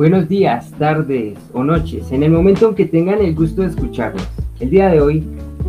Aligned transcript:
Buenos 0.00 0.30
días, 0.30 0.70
tardes 0.78 1.36
o 1.52 1.62
noches, 1.62 2.10
en 2.10 2.22
el 2.22 2.30
momento 2.30 2.70
en 2.70 2.74
que 2.74 2.86
tengan 2.86 3.20
el 3.20 3.34
gusto 3.34 3.60
de 3.60 3.68
escucharnos. 3.68 4.26
El 4.58 4.70
día 4.70 4.88
de 4.88 4.98
hoy 4.98 5.26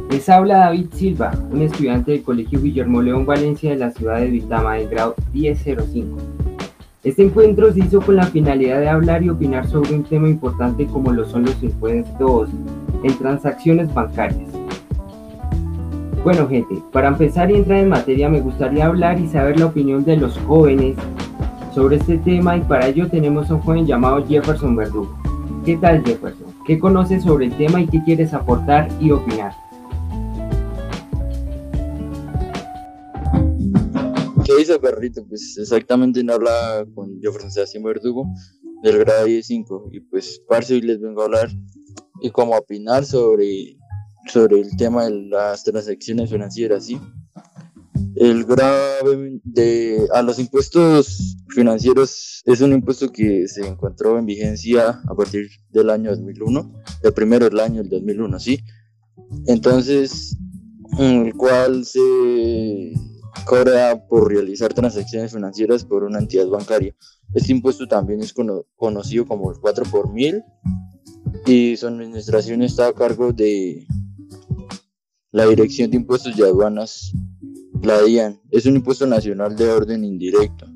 les 0.10 0.30
habla 0.30 0.60
David 0.60 0.86
Silva, 0.94 1.34
un 1.52 1.62
estudiante 1.62 2.12
del 2.12 2.24
Colegio 2.24 2.62
Guillermo 2.62 3.02
León 3.02 3.26
Valencia 3.26 3.72
de 3.72 3.76
la 3.76 3.92
ciudad 3.92 4.22
de 4.22 4.28
Vitama 4.28 4.76
del 4.76 4.88
grado 4.88 5.16
1005. 5.34 6.18
Este 7.04 7.24
encuentro 7.24 7.74
se 7.74 7.80
hizo 7.80 8.00
con 8.00 8.16
la 8.16 8.26
finalidad 8.26 8.80
de 8.80 8.88
hablar 8.88 9.22
y 9.22 9.30
opinar 9.30 9.68
sobre 9.68 9.96
un 9.96 10.06
tema 10.06 10.30
importante 10.30 10.86
como 10.86 11.12
lo 11.12 11.26
son 11.26 11.44
los 11.44 11.62
impuestos 11.62 12.48
en 13.04 13.18
transacciones 13.18 13.94
bancarias. 13.94 14.50
Bueno 16.24 16.48
gente, 16.48 16.82
para 16.94 17.10
empezar 17.10 17.52
y 17.52 17.56
entrar 17.56 17.80
en 17.80 17.90
materia 17.90 18.30
me 18.30 18.40
gustaría 18.40 18.86
hablar 18.86 19.20
y 19.20 19.28
saber 19.28 19.60
la 19.60 19.66
opinión 19.66 20.06
de 20.06 20.16
los 20.16 20.38
jóvenes 20.38 20.96
sobre 21.74 21.98
este 21.98 22.18
tema 22.18 22.58
y 22.58 22.62
para 22.62 22.88
ello 22.88 23.08
tenemos 23.10 23.50
a 23.50 23.56
un 23.56 23.62
joven 23.62 23.86
llamado 23.86 24.26
Jefferson 24.28 24.76
Verdugo. 24.76 25.18
¿Qué 25.66 25.78
tal 25.78 26.04
Jefferson? 26.04 26.54
¿Qué 26.66 26.80
conoces 26.80 27.24
sobre 27.24 27.46
el 27.46 27.58
tema 27.58 27.82
y 27.82 27.88
qué 27.88 28.02
quieres 28.04 28.34
aportar 28.34 28.90
y 29.00 29.12
opinar? 29.12 29.54
¿Qué 34.46 34.58
dice 34.58 34.80
perrito? 34.80 35.26
Pues 35.28 35.58
exactamente 35.58 36.24
no 36.24 36.34
habla 36.34 36.86
con 36.94 37.20
Jefferson 37.22 37.52
Sebastián 37.52 37.84
Verdugo 37.84 38.26
del 38.84 38.98
grado 39.00 39.26
15 39.26 39.54
y 39.92 40.00
pues 40.02 40.42
parce 40.48 40.74
hoy 40.74 40.82
les 40.82 41.00
vengo 41.00 41.22
a 41.22 41.26
hablar 41.26 41.50
y 42.22 42.32
como 42.32 42.56
opinar 42.56 43.06
sobre 43.06 43.78
sobre 44.28 44.60
el 44.60 44.76
tema 44.78 45.06
de 45.06 45.12
las 45.30 45.64
transacciones 45.64 46.30
financieras, 46.30 46.86
¿sí? 46.86 47.00
El 48.16 48.46
grave 48.46 49.40
de, 49.44 50.08
a 50.14 50.22
los 50.22 50.38
impuestos 50.38 51.31
financieros 51.54 52.42
es 52.46 52.62
un 52.62 52.74
impuesto 52.74 53.12
que 53.12 53.48
se 53.48 53.68
encontró 53.68 54.18
en 54.18 54.26
vigencia 54.26 55.02
a 55.08 55.16
partir 55.16 55.50
del 55.70 55.90
año 55.90 56.12
2001, 56.12 56.74
el 57.04 57.14
primero 57.14 57.50
del 57.50 57.60
año 57.60 57.82
del 57.82 57.90
2001, 57.90 58.40
¿sí? 58.40 58.60
Entonces, 59.48 60.38
el 60.98 61.34
cual 61.36 61.86
se 61.86 62.94
cobra 63.46 64.08
por 64.08 64.32
realizar 64.32 64.74
transacciones 64.74 65.32
financieras 65.32 65.86
por 65.86 66.04
una 66.04 66.20
entidad 66.20 66.48
bancaria. 66.48 66.96
Este 67.34 67.52
impuesto 67.52 67.88
también 67.88 68.22
es 68.22 68.34
conocido 68.76 69.26
como 69.26 69.52
el 69.52 69.60
4 69.60 69.86
por 69.86 70.14
mil 70.14 70.44
y 71.46 71.78
su 71.78 71.88
administración 71.88 72.62
está 72.62 72.88
a 72.88 72.94
cargo 72.94 73.32
de 73.32 73.88
la 75.32 75.46
Dirección 75.46 75.90
de 75.90 75.98
Impuestos 75.98 76.38
y 76.38 76.42
Aduanas, 76.42 77.14
la 77.82 78.02
DIAN, 78.02 78.40
es 78.52 78.66
un 78.66 78.76
impuesto 78.76 79.08
nacional 79.08 79.56
de 79.56 79.70
orden 79.70 80.04
indirecto, 80.04 80.68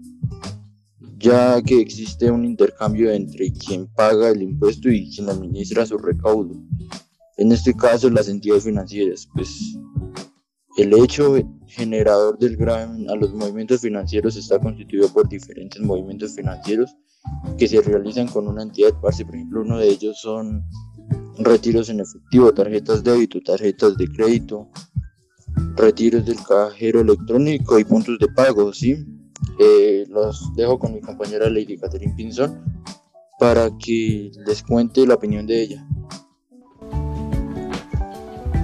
ya 1.17 1.61
que 1.61 1.79
existe 1.79 2.29
un 2.29 2.45
intercambio 2.45 3.11
entre 3.11 3.51
quien 3.53 3.87
paga 3.87 4.29
el 4.29 4.41
impuesto 4.41 4.89
y 4.89 5.09
quien 5.09 5.29
administra 5.29 5.85
su 5.85 5.97
recaudo. 5.97 6.55
En 7.37 7.51
este 7.51 7.73
caso, 7.73 8.09
las 8.09 8.29
entidades 8.29 8.63
financieras, 8.63 9.27
pues 9.33 9.77
el 10.77 10.93
hecho 10.93 11.35
generador 11.67 12.37
del 12.37 12.57
gravamen 12.57 13.09
a 13.09 13.15
los 13.15 13.33
movimientos 13.33 13.81
financieros 13.81 14.35
está 14.35 14.59
constituido 14.59 15.07
por 15.09 15.27
diferentes 15.27 15.81
movimientos 15.81 16.35
financieros 16.35 16.95
que 17.57 17.67
se 17.67 17.81
realizan 17.81 18.27
con 18.27 18.47
una 18.47 18.63
entidad 18.63 18.93
parce. 19.01 19.25
Por 19.25 19.35
ejemplo, 19.35 19.61
uno 19.61 19.77
de 19.77 19.87
ellos 19.87 20.19
son 20.19 20.63
retiros 21.37 21.89
en 21.89 21.99
efectivo, 22.01 22.53
tarjetas 22.53 23.03
de 23.03 23.11
débito, 23.11 23.39
tarjetas 23.41 23.97
de 23.97 24.07
crédito, 24.07 24.69
retiros 25.75 26.25
del 26.25 26.37
cajero 26.43 27.01
electrónico 27.01 27.79
y 27.79 27.83
puntos 27.83 28.17
de 28.19 28.27
pago, 28.27 28.73
¿sí? 28.73 29.05
Eh, 29.59 30.05
los 30.09 30.53
dejo 30.55 30.79
con 30.79 30.93
mi 30.93 31.01
compañera 31.01 31.49
Lady 31.49 31.77
Catherine 31.77 32.13
Pinzón 32.15 32.63
para 33.39 33.69
que 33.77 34.31
les 34.45 34.63
cuente 34.63 35.05
la 35.05 35.15
opinión 35.15 35.45
de 35.45 35.61
ella. 35.61 35.87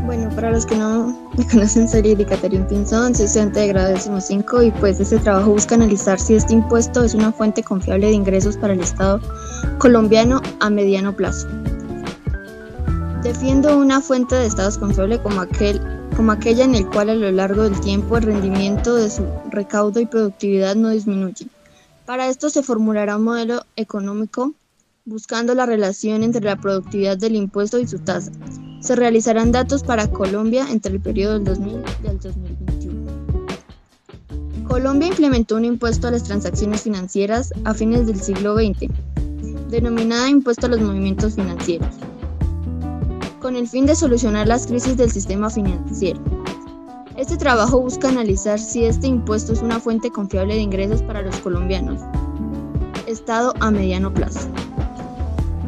Bueno, 0.06 0.30
para 0.36 0.52
los 0.52 0.66
que 0.66 0.76
no 0.76 1.30
me 1.38 1.48
conocen, 1.48 1.88
soy 1.88 2.02
Lady 2.02 2.26
Catherine 2.26 2.66
Pinzón, 2.66 3.16
soy 3.16 3.26
estudiante 3.26 3.62
de 3.62 3.68
grado 3.68 3.98
5 4.20 4.64
y 4.64 4.72
pues 4.72 5.00
este 5.00 5.20
trabajo 5.20 5.52
busca 5.52 5.76
analizar 5.76 6.20
si 6.20 6.36
este 6.36 6.54
impuesto 6.54 7.04
es 7.04 7.14
una 7.14 7.32
fuente 7.32 7.64
confiable 7.64 8.08
de 8.08 8.14
ingresos 8.14 8.58
para 8.58 8.74
el 8.74 8.82
Estado 8.82 9.22
colombiano 9.78 10.42
a 10.60 10.70
mediano 10.70 11.16
plazo. 11.16 11.48
Defiendo 13.24 13.78
una 13.78 14.02
fuente 14.02 14.36
de 14.36 14.48
estados 14.48 14.78
confiable 14.78 15.22
como, 15.22 15.42
aquel, 15.42 15.80
como 16.16 16.32
aquella 16.32 16.66
en 16.66 16.76
el 16.76 16.88
cual 16.88 17.10
a 17.10 17.16
lo 17.16 17.32
largo 17.32 17.64
del 17.64 17.80
tiempo 17.80 18.18
el 18.18 18.24
rendimiento 18.24 18.96
de 18.96 19.10
su 19.10 19.26
recaudo 19.50 20.00
y 20.00 20.06
productividad 20.06 20.76
no 20.76 20.90
disminuye. 20.90 21.48
Para 22.06 22.28
esto 22.28 22.50
se 22.50 22.64
formulará 22.64 23.18
un 23.18 23.24
modelo 23.24 23.64
económico 23.76 24.54
buscando 25.06 25.56
la 25.56 25.66
relación 25.66 26.24
entre 26.24 26.44
la 26.44 26.58
productividad 26.58 27.18
del 27.18 27.36
impuesto 27.36 27.80
y 27.80 27.88
su 27.88 28.00
tasa. 28.00 28.32
Se 28.82 28.96
realizarán 28.96 29.52
datos 29.52 29.84
para 29.84 30.08
Colombia 30.08 30.66
entre 30.70 30.94
el 30.94 31.00
periodo 31.00 31.34
del 31.36 31.44
2000 31.46 31.84
y 32.04 32.08
el 32.08 32.20
2021. 32.20 33.12
Colombia 34.68 35.08
implementó 35.08 35.56
un 35.56 35.66
impuesto 35.66 36.08
a 36.08 36.12
las 36.12 36.24
transacciones 36.24 36.82
financieras 36.82 37.54
a 37.66 37.74
fines 37.74 38.08
del 38.08 38.22
siglo 38.22 38.56
XX, 38.56 38.90
denominada 39.70 40.30
impuesto 40.30 40.68
a 40.68 40.70
los 40.70 40.82
movimientos 40.82 41.36
financieros 41.36 41.90
con 43.42 43.56
el 43.56 43.68
fin 43.68 43.86
de 43.86 43.96
solucionar 43.96 44.48
las 44.48 44.68
crisis 44.68 44.96
del 44.96 45.12
sistema 45.12 45.50
financiero. 45.50 46.22
Este 47.18 47.38
trabajo 47.38 47.82
busca 47.82 48.08
analizar 48.08 48.60
si 48.60 48.86
este 48.86 49.08
impuesto 49.08 49.52
es 49.52 49.62
una 49.62 49.80
fuente 49.80 50.10
confiable 50.12 50.56
de 50.56 50.62
ingresos 50.62 51.02
para 51.02 51.22
los 51.22 51.36
colombianos. 51.38 52.02
Estado 53.08 53.54
a 53.60 53.72
mediano 53.72 54.14
plazo. 54.14 54.48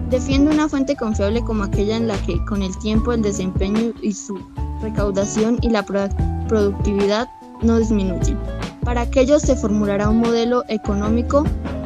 Defiende 0.10 0.52
una 0.52 0.70
fuente 0.70 0.96
confiable 0.96 1.44
como 1.44 1.64
aquella 1.64 1.98
en 1.98 2.08
la 2.08 2.18
que 2.22 2.44
con 2.46 2.62
el 2.62 2.78
tiempo 2.78 3.12
el 3.12 3.24
desempeño 3.24 3.94
y 4.02 4.14
su 4.14 4.40
recaudación 4.82 5.58
y 5.62 5.70
la 5.70 5.84
productividad 5.84 7.28
no 7.64 7.80
disminuyen. 7.80 8.38
Para 8.84 9.02
aquello 9.02 9.40
se 9.40 9.56
formulará 9.56 10.10
un 10.10 10.20
modelo 10.20 10.64
económico 10.70 11.44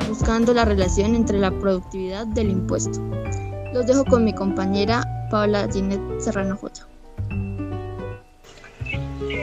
buscando 0.09 0.53
la 0.53 0.65
relación 0.65 1.15
entre 1.15 1.39
la 1.39 1.51
productividad 1.51 2.27
del 2.27 2.49
impuesto. 2.49 3.01
Los 3.73 3.85
dejo 3.85 4.03
con 4.05 4.25
mi 4.25 4.33
compañera 4.33 5.03
Paula 5.29 5.67
Ginette 5.71 6.21
Serrano 6.21 6.57
Joya. 6.57 6.85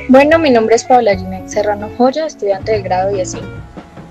Bueno, 0.09 0.39
mi 0.39 0.51
nombre 0.51 0.77
es 0.77 0.85
Paula 0.85 1.17
Ginette 1.17 1.49
Serrano 1.49 1.91
Joya, 1.99 2.27
estudiante 2.27 2.73
del 2.73 2.83
grado 2.83 3.11
10. 3.11 3.37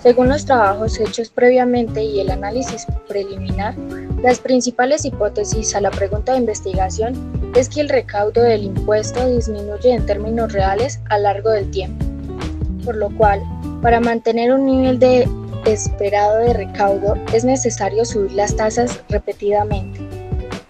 Según 0.02 0.30
los 0.30 0.46
trabajos 0.46 1.00
hechos 1.00 1.30
previamente 1.30 2.04
y 2.04 2.20
el 2.20 2.30
análisis 2.30 2.86
preliminar, 3.08 3.74
las 4.22 4.40
principales 4.40 5.06
hipótesis 5.06 5.76
a 5.76 5.82
la 5.82 5.92
pregunta 5.92 6.34
de 6.34 6.40
investigación 6.40 7.52
es 7.56 7.70
que 7.70 7.82
el 7.82 7.90
recaudo 7.90 8.42
del 8.42 8.64
impuesto 8.64 9.28
disminuye 9.30 9.94
en 9.94 10.06
términos 10.06 10.52
reales 10.52 11.00
a 11.10 11.18
largo 11.18 11.52
del 11.52 11.72
tiempo, 11.72 12.06
por 12.84 12.98
lo 12.98 13.16
cual, 13.16 13.42
para 13.82 14.00
mantener 14.00 14.54
un 14.54 14.66
nivel 14.66 15.00
de 15.00 15.28
esperado 15.66 16.40
de 16.40 16.54
recaudo 16.54 17.16
es 17.34 17.46
necesario 17.46 18.04
subir 18.04 18.34
las 18.34 18.56
tasas 18.56 19.02
repetidamente. 19.08 20.03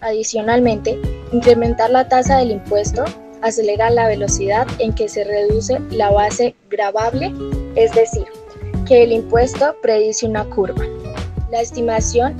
Adicionalmente, 0.03 0.99
incrementar 1.31 1.89
la 1.89 2.09
tasa 2.09 2.37
del 2.37 2.51
impuesto 2.51 3.05
acelera 3.41 3.89
la 3.89 4.07
velocidad 4.07 4.67
en 4.79 4.93
que 4.93 5.07
se 5.07 5.23
reduce 5.23 5.79
la 5.91 6.11
base 6.11 6.55
gravable, 6.69 7.33
es 7.75 7.93
decir, 7.93 8.25
que 8.85 9.03
el 9.03 9.13
impuesto 9.13 9.75
predice 9.81 10.27
una 10.27 10.43
curva. 10.43 10.83
La 11.51 11.61
estimación 11.61 12.35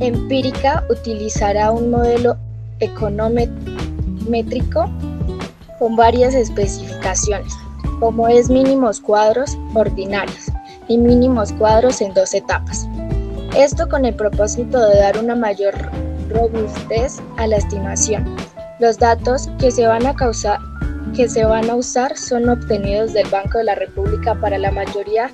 empírica 0.00 0.84
utilizará 0.88 1.70
un 1.70 1.90
modelo 1.90 2.36
econométrico 2.80 4.90
con 5.78 5.96
varias 5.96 6.34
especificaciones, 6.34 7.52
como 8.00 8.28
es 8.28 8.48
mínimos 8.48 9.00
cuadros 9.00 9.58
ordinarios 9.74 10.46
y 10.88 10.96
mínimos 10.96 11.52
cuadros 11.52 12.00
en 12.00 12.14
dos 12.14 12.32
etapas. 12.32 12.88
Esto 13.54 13.88
con 13.88 14.04
el 14.04 14.14
propósito 14.14 14.78
de 14.88 14.98
dar 14.98 15.18
una 15.18 15.34
mayor 15.34 15.74
robustez 16.36 17.20
a 17.38 17.46
la 17.46 17.56
estimación. 17.56 18.36
Los 18.78 18.98
datos 18.98 19.48
que 19.58 19.70
se 19.70 19.86
van 19.86 20.06
a 20.06 20.14
causar 20.14 20.58
que 21.14 21.28
se 21.28 21.44
van 21.44 21.70
a 21.70 21.74
usar 21.74 22.16
son 22.16 22.48
obtenidos 22.48 23.14
del 23.14 23.28
Banco 23.28 23.58
de 23.58 23.64
la 23.64 23.74
República 23.74 24.34
para 24.34 24.58
la 24.58 24.70
mayoría 24.70 25.30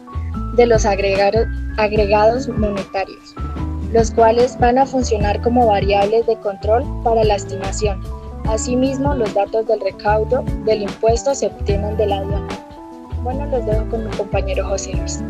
de 0.55 0.67
los 0.67 0.87
agregados, 0.87 2.49
monetarios, 2.49 3.35
los 3.93 4.11
cuales 4.13 4.57
van 4.61 4.79
a 4.79 4.87
funcionar 4.87 5.41
como 5.41 5.67
variables 5.67 6.27
de 6.27 6.37
control 6.37 6.85
para 7.03 7.25
la 7.25 7.35
estimación. 7.35 8.01
Asimismo, 8.49 9.15
los 9.15 9.35
datos 9.35 9.67
del 9.67 9.81
recaudo 9.81 10.45
del 10.65 10.83
impuesto 10.83 11.35
se 11.35 11.47
obtienen 11.47 11.97
de 11.97 12.07
la 12.07 12.19
aduana. 12.19 12.49
Bueno, 13.23 13.47
los 13.47 13.65
dejo 13.67 13.89
con 13.89 14.09
mi 14.09 14.17
compañero 14.17 14.69
José 14.69 14.93
Luis. 14.93 15.21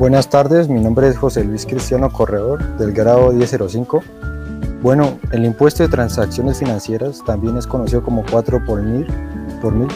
Buenas 0.00 0.30
tardes, 0.30 0.70
mi 0.70 0.80
nombre 0.80 1.08
es 1.08 1.18
José 1.18 1.44
Luis 1.44 1.66
Cristiano 1.66 2.10
Corredor 2.10 2.78
del 2.78 2.92
grado 2.92 3.32
1005. 3.32 4.02
Bueno, 4.80 5.18
el 5.30 5.44
impuesto 5.44 5.82
de 5.82 5.90
transacciones 5.90 6.58
financieras 6.58 7.22
también 7.26 7.58
es 7.58 7.66
conocido 7.66 8.02
como 8.02 8.24
4 8.30 8.64
por 8.64 8.82
mil, 8.82 9.06
por 9.60 9.74
mil 9.74 9.88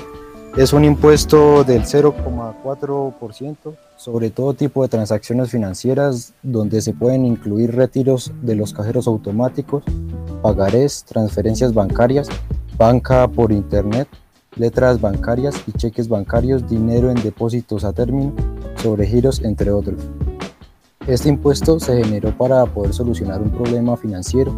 Es 0.59 0.75
un 0.75 0.85
impuesto 0.85 1.65
del 1.65 1.85
0,4% 1.85 3.57
sobre 3.97 4.29
todo 4.29 4.53
tipo 4.53 4.83
de 4.83 4.89
transacciones 4.89 5.51
financieras 5.51 6.35
donde 6.43 6.83
se 6.83 6.93
pueden 6.93 7.25
incluir 7.25 7.75
retiros 7.75 8.31
de 8.43 8.57
los 8.57 8.75
cajeros 8.75 9.07
automáticos, 9.07 9.85
pagarés, 10.43 11.05
transferencias 11.05 11.73
bancarias, 11.73 12.29
banca 12.77 13.27
por 13.27 13.53
internet, 13.53 14.09
letras 14.57 15.01
bancarias 15.01 15.55
y 15.67 15.73
cheques 15.73 16.09
bancarios, 16.09 16.69
dinero 16.69 17.11
en 17.11 17.23
depósitos 17.23 17.85
a 17.85 17.95
término, 17.95 18.35
sobre 18.85 19.07
giros, 19.07 19.41
entre 19.43 19.71
otros. 19.73 19.97
Este 21.07 21.31
impuesto 21.31 21.81
se 21.81 22.05
generó 22.05 22.37
para 22.37 22.67
poder 22.67 22.93
solucionar 22.93 23.41
un 23.41 23.51
problema 23.51 23.97
financiero. 23.97 24.53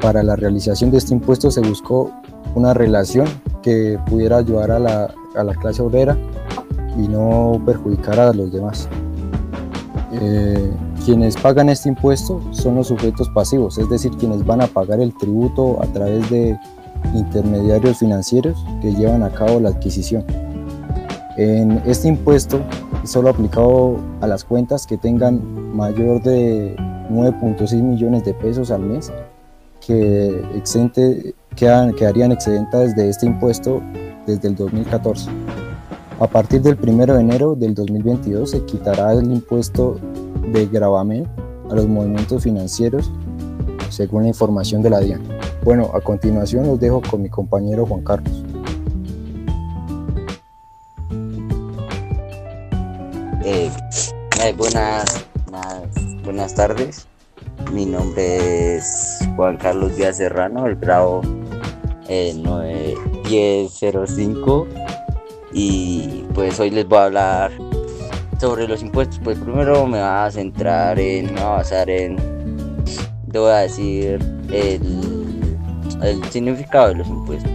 Para 0.00 0.22
la 0.22 0.36
realización 0.36 0.92
de 0.92 0.98
este 0.98 1.12
impuesto 1.12 1.50
se 1.50 1.60
buscó 1.60 2.12
una 2.54 2.72
relación 2.72 3.26
que 3.60 3.98
pudiera 4.06 4.36
ayudar 4.36 4.70
a 4.70 4.78
la, 4.78 5.12
a 5.34 5.42
la 5.42 5.54
clase 5.56 5.82
obrera 5.82 6.16
y 6.96 7.08
no 7.08 7.60
perjudicar 7.66 8.20
a 8.20 8.32
los 8.32 8.52
demás. 8.52 8.88
Eh, 10.12 10.72
quienes 11.04 11.36
pagan 11.36 11.68
este 11.68 11.88
impuesto 11.88 12.40
son 12.52 12.76
los 12.76 12.86
sujetos 12.86 13.28
pasivos, 13.30 13.76
es 13.78 13.90
decir, 13.90 14.12
quienes 14.12 14.46
van 14.46 14.60
a 14.60 14.68
pagar 14.68 15.00
el 15.00 15.12
tributo 15.18 15.82
a 15.82 15.86
través 15.86 16.30
de 16.30 16.56
intermediarios 17.12 17.98
financieros 17.98 18.56
que 18.80 18.94
llevan 18.94 19.24
a 19.24 19.30
cabo 19.30 19.58
la 19.58 19.70
adquisición. 19.70 20.24
En 21.36 21.82
este 21.86 22.08
impuesto 22.08 22.58
es 22.58 22.87
solo 23.08 23.30
aplicado 23.30 23.96
a 24.20 24.26
las 24.26 24.44
cuentas 24.44 24.86
que 24.86 24.98
tengan 24.98 25.74
mayor 25.74 26.22
de 26.22 26.76
9.6 27.10 27.82
millones 27.82 28.24
de 28.24 28.34
pesos 28.34 28.70
al 28.70 28.82
mes 28.82 29.10
que 29.84 30.44
exente, 30.54 31.34
quedarían 31.56 32.32
excedentes 32.32 32.94
de 32.94 33.08
este 33.08 33.26
impuesto 33.26 33.82
desde 34.26 34.48
el 34.48 34.54
2014. 34.54 35.30
A 36.20 36.26
partir 36.26 36.60
del 36.60 36.76
1 36.80 37.06
de 37.14 37.20
enero 37.20 37.54
del 37.54 37.74
2022 37.74 38.50
se 38.50 38.64
quitará 38.64 39.12
el 39.14 39.32
impuesto 39.32 39.98
de 40.52 40.66
gravamen 40.66 41.26
a 41.70 41.74
los 41.74 41.86
movimientos 41.86 42.42
financieros 42.42 43.10
según 43.88 44.24
la 44.24 44.28
información 44.28 44.82
de 44.82 44.90
la 44.90 45.00
DIAN. 45.00 45.22
Bueno, 45.64 45.90
a 45.94 46.00
continuación 46.00 46.66
los 46.66 46.78
dejo 46.78 47.00
con 47.00 47.22
mi 47.22 47.30
compañero 47.30 47.86
Juan 47.86 48.02
Carlos. 48.02 48.44
Eh, 53.50 53.70
buenas, 54.58 55.24
buenas 56.22 56.54
tardes. 56.54 57.08
Mi 57.72 57.86
nombre 57.86 58.76
es 58.76 59.26
Juan 59.36 59.56
Carlos 59.56 59.96
Díaz 59.96 60.18
Serrano, 60.18 60.66
el 60.66 60.76
grado 60.76 61.22
eh, 62.08 62.34
1005 63.24 64.66
y 65.54 66.26
pues 66.34 66.60
hoy 66.60 66.68
les 66.68 66.86
voy 66.86 66.98
a 66.98 67.04
hablar 67.04 67.52
sobre 68.38 68.68
los 68.68 68.82
impuestos. 68.82 69.18
Pues 69.24 69.38
primero 69.38 69.86
me 69.86 69.98
voy 69.98 70.06
a 70.06 70.30
centrar 70.30 71.00
en, 71.00 71.32
me 71.32 71.40
voy 71.40 71.40
a 71.40 71.48
basar 71.48 71.88
en, 71.88 72.16
te 73.32 73.38
voy 73.38 73.50
a 73.50 73.60
decir 73.60 74.18
el, 74.52 75.56
el 76.02 76.22
significado 76.30 76.88
de 76.88 76.94
los 76.96 77.08
impuestos. 77.08 77.50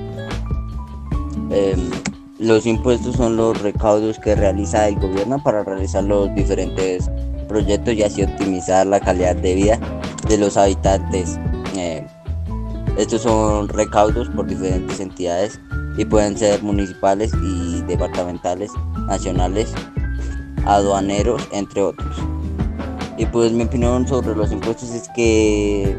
Em, 1.52 1.92
los 2.44 2.66
impuestos 2.66 3.16
son 3.16 3.38
los 3.38 3.62
recaudos 3.62 4.20
que 4.20 4.36
realiza 4.36 4.90
el 4.90 5.00
gobierno 5.00 5.42
para 5.42 5.64
realizar 5.64 6.04
los 6.04 6.34
diferentes 6.36 7.10
proyectos 7.48 7.94
y 7.94 8.04
así 8.04 8.24
optimizar 8.24 8.86
la 8.86 9.00
calidad 9.00 9.36
de 9.38 9.56
vida 9.56 9.80
de 10.28 10.38
los 10.38 10.58
habitantes. 10.58 11.40
Eh, 11.78 12.06
estos 12.98 13.22
son 13.22 13.70
recaudos 13.70 14.30
por 14.30 14.46
diferentes 14.46 15.00
entidades 15.00 15.60
y 15.98 16.04
pueden 16.04 16.38
ser 16.38 16.62
municipales 16.62 17.32
y 17.42 17.82
departamentales, 17.84 18.72
nacionales, 19.08 19.74
aduaneros, 20.66 21.48
entre 21.54 21.82
otros. 21.82 22.18
Y 23.18 23.26
pues 23.26 23.54
mi 23.54 23.64
opinión 23.64 24.06
sobre 24.06 24.36
los 24.36 24.52
impuestos 24.52 24.90
es 24.90 25.08
que 25.16 25.96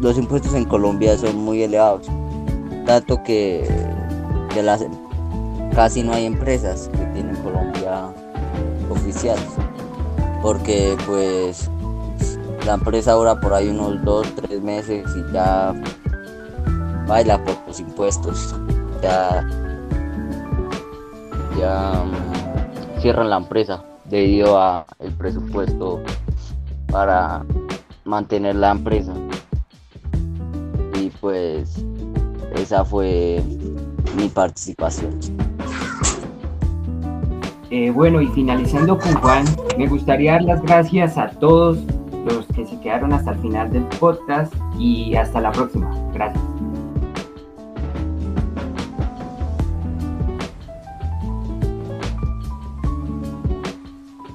los 0.00 0.16
impuestos 0.16 0.54
en 0.54 0.64
Colombia 0.64 1.18
son 1.18 1.36
muy 1.38 1.62
elevados, 1.62 2.06
tanto 2.86 3.22
que, 3.24 3.68
casi 5.74 6.02
no 6.02 6.12
hay 6.12 6.26
empresas 6.26 6.88
que 6.92 7.04
tienen 7.06 7.36
Colombia 7.36 8.08
oficiales, 8.90 9.48
porque 10.42 10.96
pues 11.06 11.70
la 12.66 12.74
empresa 12.74 13.12
dura 13.12 13.40
por 13.40 13.54
ahí 13.54 13.68
unos 13.68 14.02
2, 14.04 14.34
3 14.48 14.62
meses 14.62 15.04
y 15.16 15.32
ya 15.32 15.74
baila 17.06 17.42
por 17.44 17.56
los 17.66 17.80
impuestos 17.80 18.54
ya, 19.02 19.48
ya 21.58 22.04
mm, 22.04 23.00
cierran 23.00 23.30
la 23.30 23.38
empresa 23.38 23.82
debido 24.04 24.58
a 24.58 24.86
el 25.00 25.12
presupuesto 25.12 26.00
para 26.90 27.44
mantener 28.04 28.56
la 28.56 28.70
empresa 28.70 29.12
y 31.00 31.10
pues 31.20 31.84
esa 32.54 32.84
fue 32.84 33.42
mi 34.16 34.28
participación. 34.28 35.18
Eh, 37.74 37.90
bueno, 37.90 38.20
y 38.20 38.26
finalizando 38.28 38.98
con 38.98 39.14
Juan, 39.14 39.46
me 39.78 39.88
gustaría 39.88 40.32
dar 40.32 40.42
las 40.42 40.62
gracias 40.62 41.16
a 41.16 41.30
todos 41.30 41.78
los 42.26 42.46
que 42.48 42.66
se 42.66 42.78
quedaron 42.80 43.14
hasta 43.14 43.32
el 43.32 43.38
final 43.38 43.72
del 43.72 43.84
podcast 43.98 44.52
y 44.78 45.14
hasta 45.14 45.40
la 45.40 45.52
próxima. 45.52 45.90
Gracias. 46.12 46.44